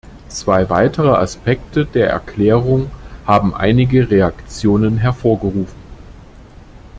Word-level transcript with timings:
Zwei 0.29 0.67
weitere 0.71 1.09
Aspekte 1.09 1.85
der 1.85 2.09
Erklärung 2.09 2.89
haben 3.27 3.53
einige 3.53 4.09
Reaktionen 4.09 4.97
hervorgerufen. 4.97 5.67